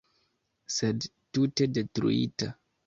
Sed, 0.77 1.07
tute 1.39 1.71
detruita. 1.79 2.55